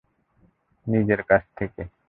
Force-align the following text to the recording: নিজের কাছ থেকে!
নিজের 0.87 1.21
কাছ 1.29 1.43
থেকে! 1.57 1.81